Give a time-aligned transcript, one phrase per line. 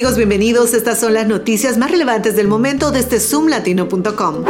[0.00, 0.74] Amigos, bienvenidos.
[0.74, 4.44] Estas son las noticias más relevantes del momento desde zoomlatino.com.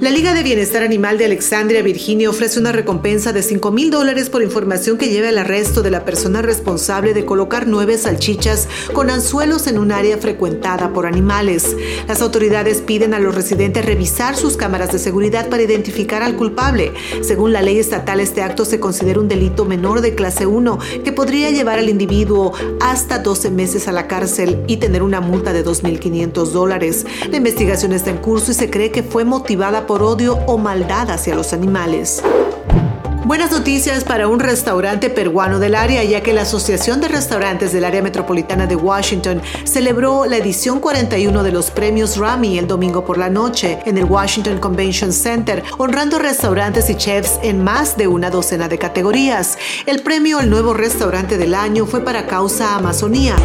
[0.00, 4.28] La Liga de Bienestar Animal de Alexandria, Virginia, ofrece una recompensa de 5 mil dólares
[4.28, 9.08] por información que lleve al arresto de la persona responsable de colocar nueve salchichas con
[9.08, 11.76] anzuelos en un área frecuentada por animales.
[12.08, 16.92] Las autoridades piden a los residentes revisar sus cámaras de seguridad para identificar al culpable.
[17.22, 21.12] Según la ley estatal, este acto se considera un delito menor de clase 1 que
[21.12, 25.64] podría llevar al individuo hasta 12 meses a la cárcel y tener una multa de
[25.64, 27.06] 2.500 dólares.
[27.30, 29.43] La investigación está en curso y se cree que fue motivada
[29.86, 32.22] por odio o maldad hacia los animales.
[33.26, 37.84] Buenas noticias para un restaurante peruano del área, ya que la Asociación de Restaurantes del
[37.84, 43.18] Área Metropolitana de Washington celebró la edición 41 de los premios Rami el domingo por
[43.18, 48.30] la noche en el Washington Convention Center, honrando restaurantes y chefs en más de una
[48.30, 49.58] docena de categorías.
[49.86, 53.36] El premio al nuevo restaurante del año fue para Causa Amazonía.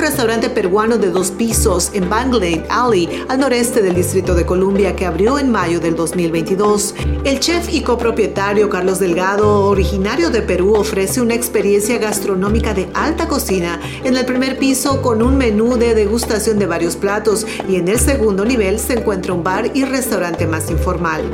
[0.00, 5.06] Restaurante peruano de dos pisos en Banglade Alley, al noreste del Distrito de Columbia, que
[5.06, 6.94] abrió en mayo del 2022.
[7.24, 13.28] El chef y copropietario Carlos Delgado, originario de Perú, ofrece una experiencia gastronómica de alta
[13.28, 17.88] cocina en el primer piso con un menú de degustación de varios platos y en
[17.88, 21.30] el segundo nivel se encuentra un bar y restaurante más informal.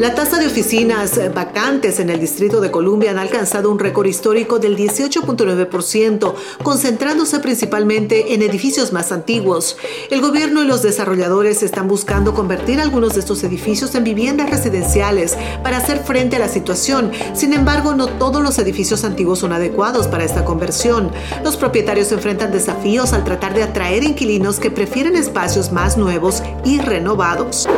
[0.00, 4.58] La tasa de oficinas vacantes en el Distrito de Columbia han alcanzado un récord histórico
[4.58, 9.76] del 18.9%, concentrándose principalmente en edificios más antiguos.
[10.08, 15.36] El gobierno y los desarrolladores están buscando convertir algunos de estos edificios en viviendas residenciales
[15.62, 17.12] para hacer frente a la situación.
[17.34, 21.10] Sin embargo, no todos los edificios antiguos son adecuados para esta conversión.
[21.44, 26.80] Los propietarios enfrentan desafíos al tratar de atraer inquilinos que prefieren espacios más nuevos y
[26.80, 27.68] renovados.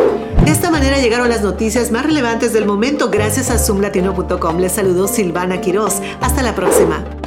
[0.44, 4.58] De esta manera llegaron las noticias más relevantes del momento gracias a zoomlatino.com.
[4.58, 6.00] Les saludo Silvana Quiroz.
[6.20, 7.21] Hasta la próxima.